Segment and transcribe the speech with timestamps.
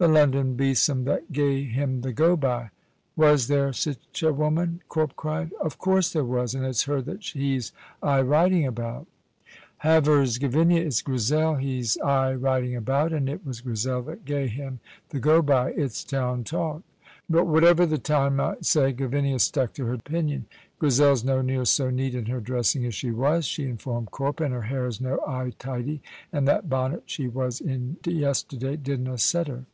[0.00, 2.70] "The London besom that gae him the go by."
[3.16, 5.52] "Was there sic a woman!" Corp cried.
[5.60, 9.08] "Of course there was, and it's her that he's aye writing about."
[9.78, 10.82] "Havers, Gavinia!
[10.86, 14.78] It's Grizel he's aye writing about, and it was Grizel that gae him
[15.08, 15.72] the go by.
[15.72, 16.82] It's town talk."
[17.28, 20.44] But whatever the town might say, Gavinia stuck to her opinion.
[20.78, 24.54] "Grizel's no near so neat in her dressing as she was," she informed Corp, "and
[24.54, 26.00] her hair is no aye tidy,
[26.32, 29.64] and that bonnet she was in yesterday didna set her."